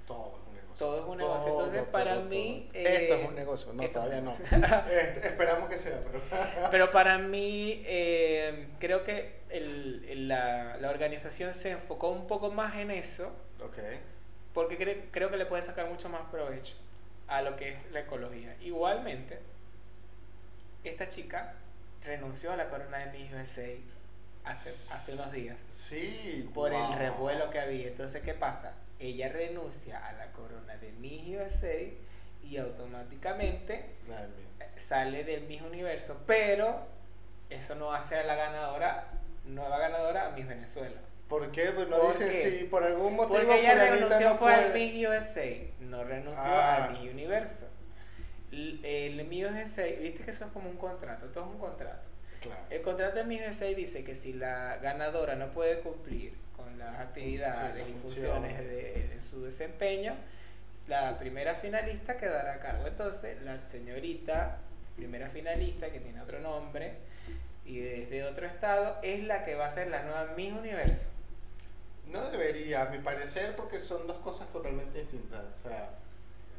[0.07, 0.39] Todo
[0.81, 1.49] todo es un negocio.
[1.49, 2.71] Entonces, para mí.
[2.73, 4.33] esto es un negocio, no, todavía no.
[4.33, 6.23] Eh, esperamos que sea, pero.
[6.71, 12.77] pero para mí, eh, creo que el, la, la, organización se enfocó un poco más
[12.77, 13.31] en eso.
[13.63, 14.01] Okay.
[14.55, 16.77] Porque creo que le puede sacar mucho más provecho
[17.29, 18.57] a lo que es la ecología.
[18.63, 19.39] Igualmente,
[20.83, 21.57] esta chica
[22.03, 23.69] renunció a la corona de Miss USA
[24.45, 25.61] hace, hace unos días.
[25.71, 26.51] Sí.
[26.55, 27.89] Por el revuelo que había.
[27.89, 28.73] Entonces, ¿qué pasa?
[29.01, 31.75] Ella renuncia a la corona de Miss USA
[32.43, 33.97] y automáticamente
[34.77, 36.87] sale del Miss Universo, pero
[37.49, 39.09] eso no hace a la ganadora,
[39.45, 41.01] nueva ganadora a Miss Venezuela.
[41.29, 41.71] ¿Por qué?
[41.73, 45.47] Pues no dicen si por algún motivo Porque ella renunció no fue al Miss USA,
[45.81, 46.89] no renunció al ah.
[46.93, 47.67] Miss Universo.
[48.53, 52.10] el mío es 6, viste que eso es como un contrato, todo es un contrato.
[52.41, 52.61] Claro.
[52.71, 56.99] El contrato de mío 6 dice que si la ganadora no puede cumplir con las
[56.99, 60.15] actividades y funciones de, su desempeño,
[60.89, 62.87] la primera finalista quedará a cargo.
[62.87, 64.59] Entonces, la señorita
[64.97, 66.95] primera finalista, que tiene otro nombre,
[67.65, 71.09] y desde otro estado, es la que va a ser la nueva Miss Universo.
[72.07, 75.45] No debería, a mi parecer, porque son dos cosas totalmente distintas.
[75.55, 75.91] O sea,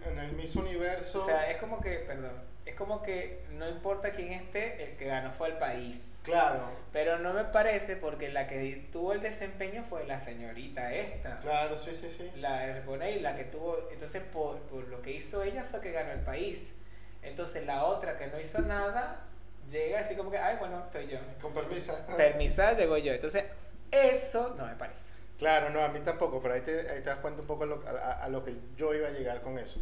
[0.05, 1.21] en el Miss Universo.
[1.21, 2.33] O sea, es como que, perdón,
[2.65, 6.19] es como que no importa quién esté, el que ganó fue el país.
[6.23, 6.69] Claro.
[6.91, 11.39] Pero no me parece porque la que tuvo el desempeño fue la señorita esta.
[11.39, 12.31] Claro, sí, sí, sí.
[12.35, 13.89] La y la que tuvo.
[13.91, 16.73] Entonces, por, por lo que hizo ella fue que ganó el país.
[17.23, 19.27] Entonces, la otra que no hizo nada
[19.69, 21.19] llega así como que, ay, bueno, estoy yo.
[21.41, 22.05] Con permisa.
[22.17, 23.13] Permisa, llegó yo.
[23.13, 23.45] Entonces,
[23.91, 25.13] eso no me parece.
[25.37, 28.29] Claro, no, a mí tampoco, pero ahí te, ahí te das cuenta un poco a
[28.29, 29.81] lo, que yo iba a llegar con eso.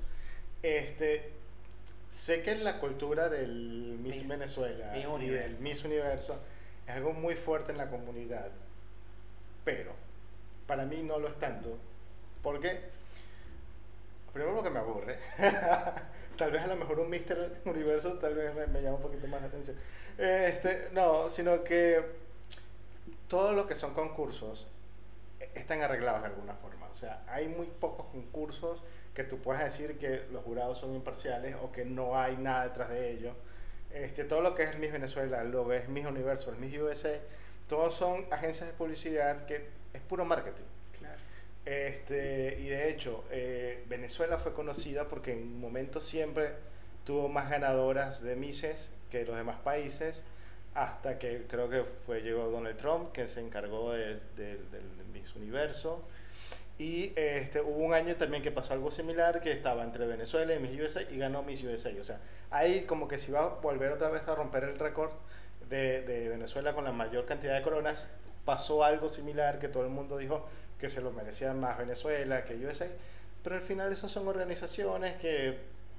[0.64, 1.34] Este,
[2.10, 6.40] sé que en la cultura del Miss, Venezuela y del Miss Universo
[6.88, 8.50] es algo muy fuerte en la comunidad,
[9.64, 9.94] pero
[10.68, 11.78] para mí no lo es tanto,
[12.42, 12.82] porque
[14.34, 15.20] primero lo que me aburre,
[16.38, 19.28] tal vez a lo mejor un Mister Universo tal vez me, me llama un poquito
[19.28, 19.78] más la atención,
[20.18, 22.04] este, no, sino que
[23.28, 24.68] todo lo que son concursos
[25.54, 26.88] están arreglados de alguna forma.
[26.90, 28.82] O sea, hay muy pocos concursos
[29.20, 32.90] que tú puedas decir que los jurados son imparciales o que no hay nada detrás
[32.90, 33.36] de ellos.
[33.94, 36.80] Este, todo lo que es el Miss Venezuela, lo que es Miss Universo, el Miss
[36.80, 37.20] USA,
[37.68, 40.64] todos son agencias de publicidad que es puro marketing.
[40.98, 41.20] Claro.
[41.66, 46.54] Este, y de hecho, eh, Venezuela fue conocida porque en un momento siempre
[47.04, 50.24] tuvo más ganadoras de Misses que los demás países,
[50.76, 54.64] hasta que creo que fue llegó Donald Trump, que se encargó de, del
[55.36, 56.08] Universo.
[56.80, 60.60] Y este, hubo un año también que pasó algo similar, que estaba entre Venezuela y
[60.60, 61.92] Miss USA y ganó Miss USA.
[62.00, 65.12] O sea, ahí como que se iba a volver otra vez a romper el récord
[65.70, 68.08] de, de, Venezuela con la mayor cantidad de coronas.
[68.46, 70.48] Pasó algo similar que todo el mundo dijo
[70.80, 72.88] que se lo merecía más Venezuela que USA.
[73.44, 75.58] Pero al final esas son organizaciones que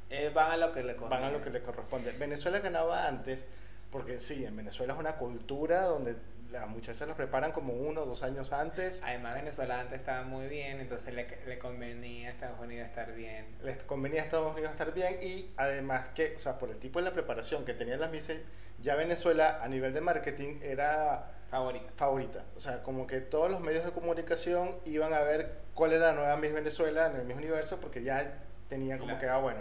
[0.08, 2.12] eh, van, a lo que le van a lo que le corresponde.
[2.12, 3.44] Venezuela ganaba antes,
[3.92, 6.16] porque sí, en Venezuela es una cultura donde
[6.50, 9.02] las muchachas las preparan como uno o dos años antes.
[9.04, 13.46] Además, Venezuela antes estaba muy bien, entonces le, le, convenía a Estados Unidos estar bien.
[13.62, 16.98] Les convenía a Estados Unidos estar bien y además que, o sea, por el tipo
[16.98, 18.42] de la preparación que tenían las Misses,
[18.80, 21.92] ya Venezuela a nivel de marketing era favorita.
[21.96, 22.44] Favorita.
[22.56, 26.12] O sea, como que todos los medios de comunicación iban a ver cuál era la
[26.12, 29.60] nueva Miss Venezuela en el mismo universo porque ya tenían como que, ah, bueno.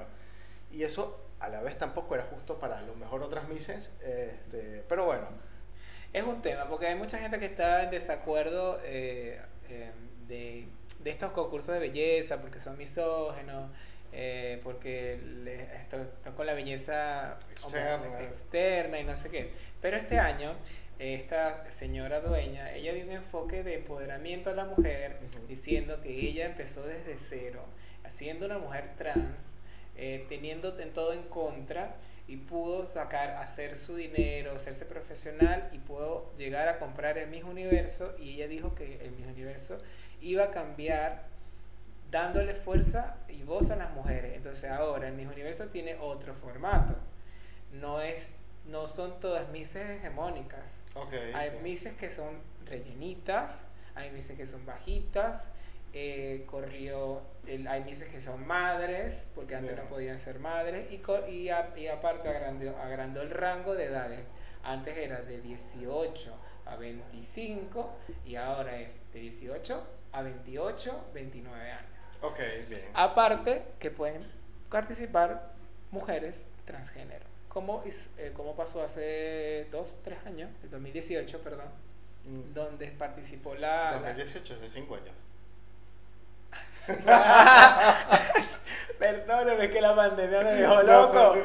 [0.72, 5.06] Y eso a la vez tampoco era justo para lo mejor otras Misses, este, pero
[5.06, 5.49] bueno
[6.14, 9.92] es un tema, porque hay mucha gente que está en desacuerdo eh, eh,
[10.28, 10.68] de,
[11.00, 13.70] de, estos concursos de belleza, porque son misógenos,
[14.12, 15.20] eh, porque
[15.76, 17.38] están con la belleza
[18.22, 19.00] externa.
[19.00, 19.52] y no sé qué.
[19.82, 20.56] Pero este año,
[20.98, 26.48] esta señora dueña, ella dio un enfoque de empoderamiento a la mujer, diciendo que ella
[26.48, 27.64] empezó desde cero,
[28.10, 29.60] siendo una mujer trans,
[30.28, 31.96] teniendo en todo en contra
[32.30, 37.50] y pudo sacar, hacer su dinero, hacerse profesional y pudo llegar a comprar el mismo
[37.50, 39.80] universo y ella dijo que el mismo universo
[40.22, 41.24] iba a cambiar
[42.12, 44.38] dándole fuerza y voz a las mujeres.
[44.38, 46.94] Entonces ahora el mismo universo tiene otro formato.
[47.74, 48.36] No es
[48.68, 50.76] no son todas mises hegemónicas.
[51.34, 53.64] hay mises que son rellenitas,
[53.96, 55.48] hay mises que son bajitas,
[55.94, 60.96] eh, corrió, el, hay mises que son madres, porque antes no podían ser madres, y,
[61.32, 64.22] y, y aparte agrandó, el rango de edades.
[64.64, 72.06] Antes era de 18 a 25 y ahora es de 18 a 28, 29 años.
[72.22, 72.82] Ok, bien.
[72.94, 74.22] Aparte que pueden
[74.70, 75.54] participar
[75.92, 77.26] mujeres transgénero.
[77.48, 81.70] Como, eh, como pasó hace 2, 3 años, el 2018, perdón,
[82.26, 82.54] mm.
[82.54, 83.94] donde participó la...
[83.94, 85.16] 2018, hace 5 años.
[89.00, 91.36] Perdóneme que la pandemia me dejó loco.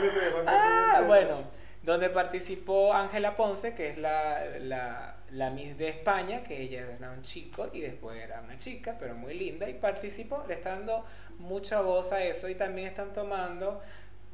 [0.47, 1.45] ah, bueno,
[1.83, 7.11] donde participó Ángela Ponce, que es la, la, la, Miss de España, que ella era
[7.11, 11.05] un chico y después era una chica, pero muy linda, y participó, le está dando
[11.39, 13.83] mucha voz a eso y también están tomando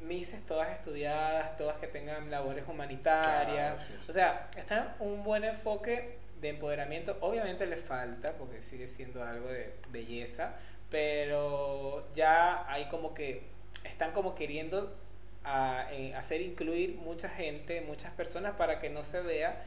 [0.01, 3.87] Misses todas estudiadas, todas que tengan labores humanitarias.
[4.09, 7.17] O sea, está un buen enfoque de empoderamiento.
[7.21, 10.55] Obviamente le falta, porque sigue siendo algo de belleza,
[10.89, 13.43] pero ya hay como que
[13.83, 14.95] están como queriendo
[15.43, 19.63] a, eh, hacer incluir mucha gente, muchas personas para que no se vea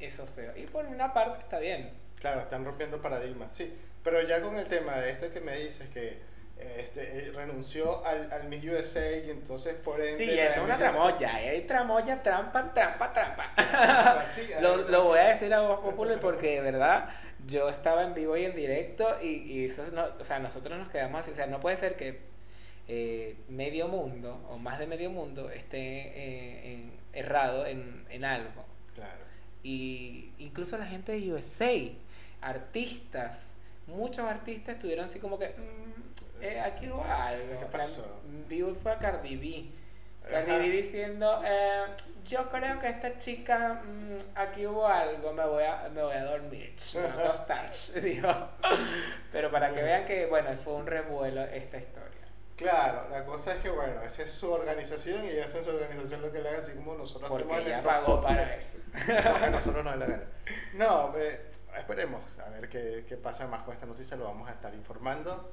[0.00, 0.52] eso feo.
[0.56, 1.90] Y por una parte está bien.
[2.20, 3.72] Claro, están rompiendo paradigmas, sí.
[4.02, 6.18] Pero ya con el tema de esto que me dices que
[6.58, 10.16] este, eh, renunció al, al Miss USA y entonces por ende...
[10.16, 13.52] Sí, es una tramoya, hay tramoya, trampa, trampa, trampa.
[14.60, 17.10] Lo, lo voy a decir a voz popular porque de verdad
[17.46, 20.78] yo estaba en vivo y en directo y, y eso es no, o sea, nosotros
[20.78, 22.20] nos quedamos así, o sea, no puede ser que
[22.88, 28.64] eh, medio mundo o más de medio mundo esté eh, en- errado en, en algo.
[28.94, 29.20] Claro.
[29.62, 31.70] Y incluso la gente de USA,
[32.40, 33.54] artistas,
[33.86, 36.05] muchos artistas estuvieron así como que, "Mm,
[36.40, 37.60] eh, aquí hubo algo.
[37.60, 38.20] ¿Qué pasó?
[38.48, 39.70] Vi fue a Cardi B.
[40.28, 40.50] Cardi.
[40.50, 41.84] B diciendo, eh,
[42.24, 46.24] yo creo que esta chica, mm, aquí hubo algo, me voy a, me voy a
[46.24, 47.70] dormir, me voy a acostar",
[48.02, 48.28] dijo.
[49.32, 52.16] Pero para que vean que, bueno, fue un revuelo esta historia.
[52.56, 56.22] Claro, la cosa es que, bueno, esa es su organización y ella hace su organización
[56.22, 58.78] lo que le haga, así como nosotros hacemos Porque en ella pagó para eso.
[59.44, 60.24] A nosotros nos da la gana.
[60.74, 64.52] No, eh, esperemos a ver qué, qué pasa más con esta noticia, lo vamos a
[64.52, 65.52] estar informando.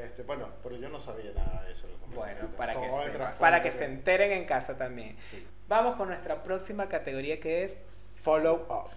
[0.00, 1.86] Este, bueno, pero yo no sabía nada de eso.
[2.14, 5.16] Bueno, para que, trasfondo para que se enteren en casa también.
[5.22, 5.46] Sí.
[5.68, 7.78] Vamos con nuestra próxima categoría que es
[8.16, 8.90] Follow up.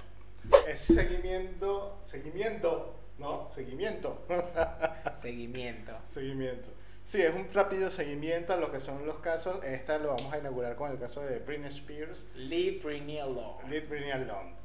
[0.67, 3.49] Es seguimiento, seguimiento, ¿no?
[3.49, 4.25] Seguimiento.
[5.21, 5.93] seguimiento.
[6.05, 6.69] seguimiento.
[7.05, 9.63] Sí, es un rápido seguimiento a lo que son los casos.
[9.63, 12.25] Esta lo vamos a inaugurar con el caso de Britney Spears.
[12.36, 13.60] Lee Britney Law.
[13.69, 14.64] Lead Britney Alone.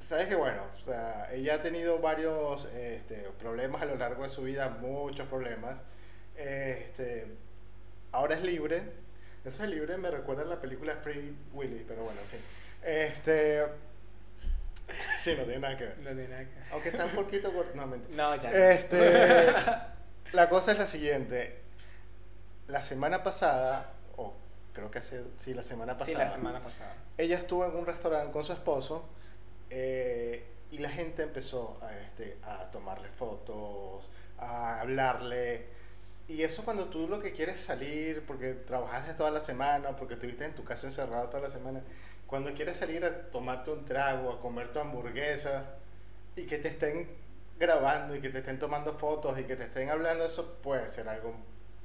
[0.00, 4.28] Sabes que bueno, o sea, ella ha tenido varios este, problemas a lo largo de
[4.30, 5.78] su vida, muchos problemas.
[6.36, 7.26] Este,
[8.12, 8.82] ahora es libre.
[9.44, 12.40] Eso es libre me recuerda a la película Free Willy, pero bueno, en fin.
[12.82, 13.62] Este,
[15.20, 15.98] sí, no tiene nada que ver.
[15.98, 17.72] No tiene nada que- Aunque está un poquito corto.
[17.76, 18.16] No, mentira.
[18.16, 18.50] No, ya.
[18.50, 18.56] no.
[18.56, 19.52] Este,
[20.32, 21.58] la cosa es la siguiente.
[22.68, 24.32] La semana pasada, o
[24.72, 26.94] creo que hace, sí, la semana Sí, pasada, la semana pasada.
[27.18, 29.08] ella estuvo en un restaurante con su esposo
[29.70, 35.66] eh, y la gente empezó a, este, a tomarle fotos, a hablarle.
[36.28, 40.14] Y eso cuando tú lo que quieres es salir, porque trabajaste toda la semana, porque
[40.14, 41.82] estuviste en tu casa encerrado toda la semana,
[42.26, 45.64] cuando quieres salir a tomarte un trago, a comer tu hamburguesa
[46.36, 47.08] y que te estén
[47.58, 51.08] grabando y que te estén tomando fotos y que te estén hablando, eso puede ser
[51.08, 51.34] algo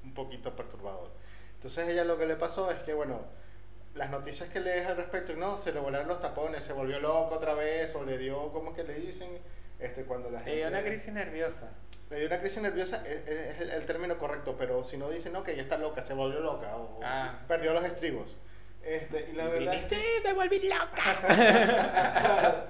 [0.03, 1.09] un poquito perturbador.
[1.55, 3.21] Entonces ella lo que le pasó es que, bueno,
[3.95, 7.35] las noticias que lees al respecto, no, se le volaron los tapones, se volvió loco
[7.35, 9.29] otra vez, o le dio, ¿cómo que le dicen?
[9.79, 10.57] Este, cuando la Le gente...
[10.59, 11.69] dio una crisis nerviosa.
[12.09, 15.33] Le dio una crisis nerviosa, es, es el, el término correcto, pero si no dicen,
[15.33, 17.39] no, que ella está loca, se volvió loca, o Ah.
[17.47, 18.37] perdió los estribos.
[18.83, 21.17] Este, y la verdad Britney, es que- sí, me volví loca.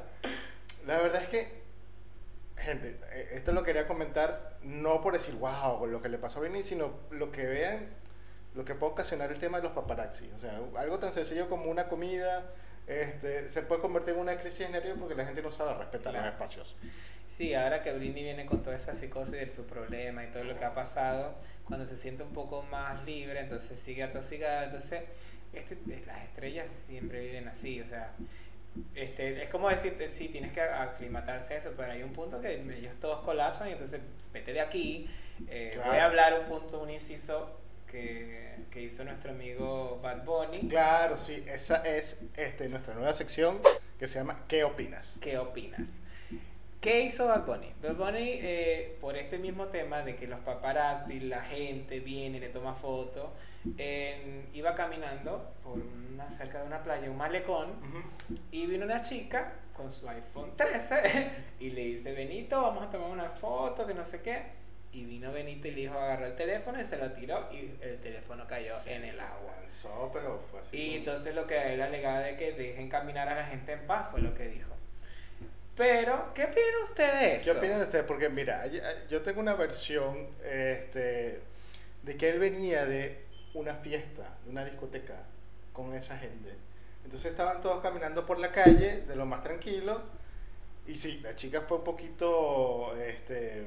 [0.88, 1.52] La verdad es que,
[2.58, 6.42] gente, eh, esto lo quería comentar no por decir, wow, lo que le pasó a
[6.44, 7.90] Britney, sino lo que vean,
[8.56, 10.30] lo que puede ocasionar el tema de los paparazzi.
[10.36, 12.46] O sea, algo tan sencillo como una comida
[12.88, 16.12] este, se puede convertir en una crisis de nervios porque la gente no sabe respetar
[16.12, 16.26] Claro.
[16.28, 16.76] los espacios.
[17.28, 20.56] Sí, ahora que Britney viene con toda esa psicosis de su problema y todo lo
[20.56, 21.34] que ha pasado,
[21.66, 24.66] cuando se siente un poco más libre, entonces sigue atosigada.
[24.66, 25.02] Entonces,
[25.52, 28.12] este, las estrellas siempre viven así, o sea,
[28.94, 32.54] este, es como decirte, sí, tienes que aclimatarse a eso, pero hay un punto que
[32.54, 35.10] ellos todos colapsan y entonces vete de aquí.
[35.48, 35.90] Eh, Claro.
[35.90, 37.60] Voy a hablar un punto, un inciso
[38.00, 40.68] que, que hizo nuestro amigo Bad Bunny.
[40.68, 43.60] Claro, sí, esa es este, nuestra nueva sección
[43.98, 45.16] que se llama ¿Qué opinas?
[45.22, 45.88] ¿Qué opinas?
[46.82, 47.74] ¿Qué hizo Bad Bunny?
[47.82, 52.40] Bad Bunny, eh, por este mismo tema de que los paparazzi, la gente viene y
[52.42, 53.30] le toma fotos,
[53.78, 58.38] en- iba caminando por una, cerca de una playa, un malecón, Ujú.
[58.52, 61.30] y vino una chica con su iPhone 13
[61.62, 64.44] y le dice, Benito, vamos a tomar una foto, que no sé qué.
[64.96, 68.00] Y vino Benito y le dijo, agarró el teléfono y se lo tiró y el
[68.00, 69.54] teléfono cayó Se en el agua.
[69.60, 70.78] lanzó, pero fue así.
[70.78, 73.86] Y como- entonces lo que él alegaba de que dejen caminar a la gente en
[73.88, 74.70] paz fue lo que dijo.
[75.76, 78.06] Pero, ¿qué opina usted de ¿Qué opinan de ustedes?
[78.06, 78.66] Porque mira,
[79.10, 81.42] yo tengo una versión este,
[82.04, 85.16] de que él venía de una fiesta, de una discoteca
[85.74, 86.54] con esa gente.
[87.04, 90.02] Entonces estaban todos caminando por la calle, de lo más tranquilo.
[90.88, 92.96] Y sí, la chica fue un poquito...
[92.98, 93.66] Este,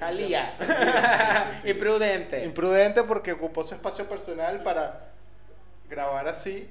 [0.00, 0.50] Salía.
[0.50, 1.70] salía, sí, sí, sí.
[1.70, 2.42] Imprudente.
[2.44, 5.10] Imprudente porque ocupó su espacio personal para
[5.88, 6.68] grabar así.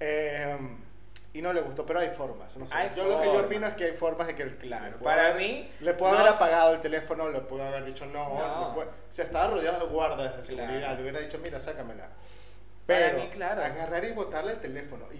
[0.00, 0.56] eh,
[1.32, 2.56] y no le gustó, pero hay formas.
[2.56, 2.74] No sé.
[2.74, 5.28] Hay yo lo que yo opino es que hay formas de que el Claro, para
[5.28, 8.68] haber- mí, le pudo no- haber apagado el teléfono, le pudo haber dicho no, No.
[8.76, 10.96] o sea, estaba rodeado de guardas de seguridad, Claro.
[10.96, 12.08] le hubiera dicho, mira, sácamela.
[12.84, 13.62] Para Pero mí, claro.
[13.62, 15.18] agarrar y botarle el teléfono y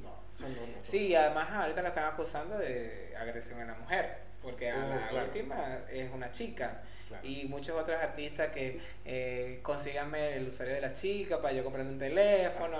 [0.00, 0.62] no, eso no.
[0.82, 5.08] Sí, además ahorita la están acusando de agresión a la mujer, porque a Uh, la
[5.08, 5.26] claro.
[5.26, 6.82] última es una chica.
[7.08, 7.26] Claro.
[7.26, 11.90] Y muchos otros artistas que eh, consíganme el usuario de la chica para yo comprarme
[11.92, 12.78] un teléfono.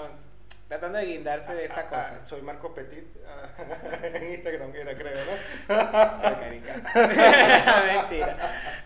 [0.68, 2.18] tratando de guindarse de esa Ah, cosa.
[2.20, 3.48] ah, soy Marco Petit ah,
[4.14, 5.32] en Instagram, que era, creo, ¿no?
[6.20, 6.74] Soy carica.
[7.86, 8.36] Mentira.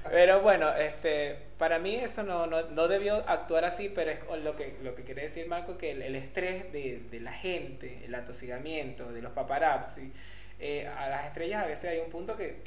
[0.08, 4.54] Pero bueno, este, para mí eso no, no, no debió actuar así, pero es lo
[4.54, 8.14] que, lo que quiere decir Marco, que el, el estrés de, de la gente, el
[8.14, 10.12] atosigamiento, de los paparazzi,
[10.62, 12.62] eh, a las estrellas a veces hay un punto que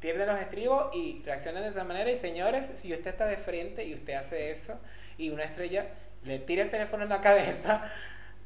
[0.00, 2.10] pierden los estribos y reaccionan de esa manera.
[2.10, 4.78] Y señores, si usted está de frente y usted hace eso
[5.16, 5.86] y una estrella
[6.24, 7.90] le tira el teléfono en la cabeza,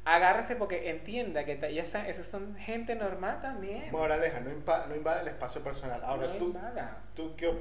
[0.05, 3.91] agárrese porque entienda que ya esa- son gente normal también.
[3.91, 6.01] Moraleja, no, impa- no invade el espacio personal.
[6.03, 6.97] Ahora, No tú, invada.
[7.15, 7.53] tú qué,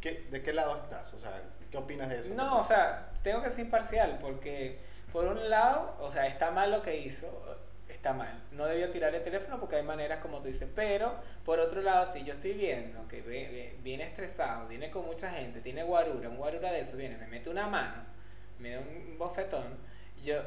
[0.00, 1.12] qué- ¿de qué lado estás?
[1.14, 2.34] O sea, ¿qué opinas de eso?
[2.34, 4.78] No, o sea, tengo que ser imparcial porque
[5.12, 7.26] por un lado, o sea, está mal lo que hizo,
[7.98, 8.42] está mal.
[8.52, 12.06] No debió tirar el teléfono porque hay maneras como tú dices, pero por otro lado,
[12.06, 13.20] si yo estoy viendo que
[13.82, 17.50] viene estresado, viene con mucha gente, tiene guarura, un guarura de eso, viene, me mete
[17.50, 18.04] una mano,
[18.58, 19.76] me da un bofetón,
[20.24, 20.40] yo,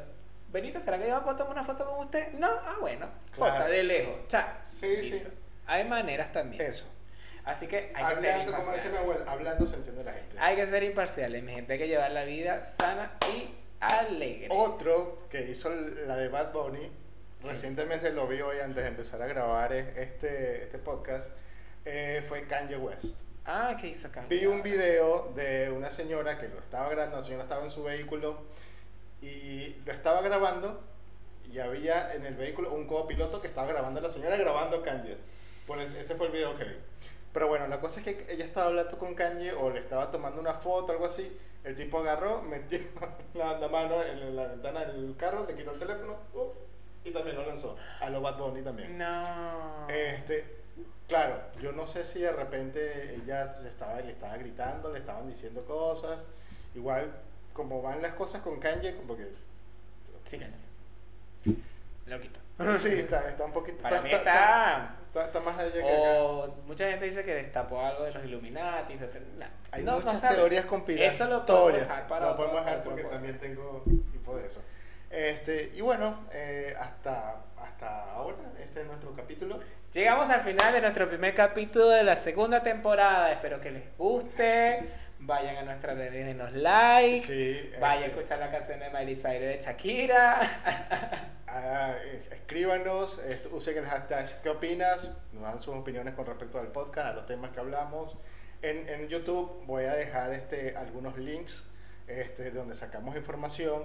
[0.49, 2.33] Benito, ¿será que yo puedo tomar una foto con usted?
[2.33, 3.71] No, ah, bueno, Claro.
[3.71, 4.47] de lejos, chao.
[4.63, 5.29] Sí, Listo.
[5.29, 5.35] sí.
[5.67, 6.61] Hay maneras también.
[6.61, 6.85] Eso.
[7.45, 8.99] Así que hay que ser Hablando, como dice mi imparciales.
[8.99, 10.37] abuela, hablando se entiende la gente.
[10.39, 11.73] Hay que ser imparciales, mi gente.
[11.73, 13.49] Hay que llevar la vida sana y
[13.79, 14.47] alegre.
[14.51, 16.91] Otro que hizo la de Bad Bunny, ¿Qué
[17.43, 21.31] recientemente lo vi hoy antes de empezar a grabar es- este, este podcast,
[21.85, 23.21] eh, fue Kanye West.
[23.45, 24.27] Ah, ¿qué hizo Kanye?
[24.29, 27.83] Vi un video de una señora que lo estaba grabando, la señora estaba en su
[27.83, 28.37] vehículo
[29.21, 30.81] y lo estaba grabando
[31.51, 35.17] y había en el vehículo un copiloto que estaba grabando a la señora grabando Kanye.
[35.67, 36.75] Por es- ese fue el video que vi.
[37.33, 40.39] Pero bueno, la cosa es que ella estaba hablando con Kanye o le estaba tomando
[40.41, 41.37] una foto, algo así.
[41.63, 42.79] El tipo agarró, metió
[43.35, 46.51] la, la mano en la ventana del carro, le quitó el teléfono uh,
[47.03, 47.75] y también lo lanzó.
[47.99, 48.97] A lo Bad Bunny también.
[48.97, 49.87] No.
[49.89, 50.45] Este,
[51.07, 55.27] claro, yo no sé si de repente ella se estaba, le estaba gritando, le estaban
[55.27, 56.27] diciendo cosas.
[56.75, 57.11] Igual,
[57.53, 59.27] como van las cosas con Kanye, como que.
[60.25, 60.57] Sí, cállate.
[62.05, 62.39] Lo quito.
[62.77, 63.81] Sí, está, está un poquito.
[63.81, 65.23] Para está, mí está- está.
[65.23, 66.21] está- más allá que acá.
[66.23, 68.95] O mucha gente dice que destapó algo de los Illuminati.
[69.37, 69.47] nah.
[69.71, 70.35] Hay No, no muchas sabe.
[70.35, 71.15] teorías conspiratorias.
[71.15, 73.23] Eso lo podemos dejar para Lo otro- podemos dejar otro porque podcast.
[73.23, 73.83] también tengo
[74.13, 74.61] info de eso.
[75.11, 79.59] Este, y bueno, eh, hasta, hasta ahora, este es nuestro capítulo.
[79.93, 83.31] Llegamos al final de nuestro primer capítulo de la segunda temporada.
[83.31, 84.87] Espero que les guste.
[85.19, 87.19] Vayan a nuestra red, denos like.
[87.19, 90.39] Sí, Vayan a este, escuchar la canción de Miley Cyrus de Shakira.
[91.53, 95.11] Ah, eh, escríbanos, est- usen el hashtag ¿qué opinas?
[95.33, 98.17] Nos dan sus opiniones con respecto al podcast, a los temas que hablamos.
[98.61, 101.65] En, en YouTube voy a dejar este, algunos links
[102.07, 103.83] este, donde sacamos información,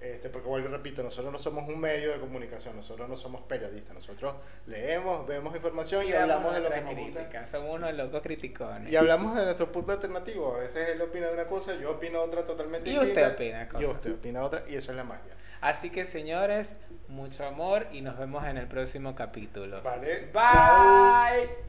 [0.00, 3.40] este, porque vuelvo y repito, nosotros no somos un medio de comunicación, nosotros no somos
[3.42, 4.34] periodistas, nosotros
[4.66, 7.46] leemos, vemos información y, hablamos de lo que nos gusta.
[7.46, 8.92] Somos unos locos criticones.
[8.92, 10.54] Y hablamos de nuestro punto alternativo.
[10.54, 12.94] A veces él opina de una cosa, yo opino otra totalmente y.
[12.94, 15.32] Y usted opina otra y eso es la magia.
[15.62, 16.76] Así que señores,
[17.08, 19.80] mucho amor y nos vemos en el próximo capítulo.
[19.82, 20.30] Vale.
[20.32, 21.66] Bye.